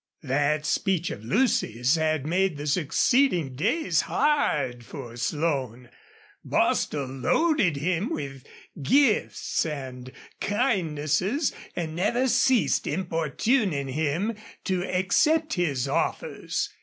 That 0.23 0.65
speech 0.65 1.11
of 1.11 1.23
Lucy's 1.23 1.93
had 1.95 2.25
made 2.25 2.57
the 2.57 2.65
succeeding 2.65 3.53
days 3.55 4.01
hard 4.01 4.83
for 4.83 5.15
Slone. 5.15 5.91
Bostil 6.43 7.05
loaded 7.05 7.75
him 7.77 8.09
with 8.09 8.43
gifts 8.81 9.63
and 9.63 10.11
kindnesses, 10.39 11.53
and 11.75 11.95
never 11.95 12.27
ceased 12.27 12.87
importuning 12.87 13.89
him 13.89 14.33
to 14.63 14.83
accept 14.85 15.53
his 15.53 15.87
offers. 15.87 16.69